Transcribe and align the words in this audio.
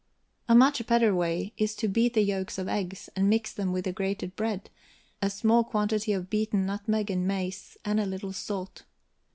A 0.49 0.55
much 0.55 0.87
better 0.87 1.13
way 1.13 1.53
is 1.57 1.75
to 1.75 1.87
beat 1.87 2.15
the 2.15 2.23
yolks 2.23 2.57
of 2.57 2.67
eggs, 2.67 3.07
and 3.15 3.29
mix 3.29 3.55
with 3.55 3.85
the 3.85 3.91
grated 3.93 4.35
bread, 4.35 4.71
a 5.21 5.29
small 5.29 5.63
quantity 5.63 6.11
of 6.11 6.27
beaten 6.27 6.65
nutmeg 6.65 7.11
and 7.11 7.27
mace, 7.27 7.77
and 7.85 7.99
a 7.99 8.07
little 8.07 8.33
salt. 8.33 8.83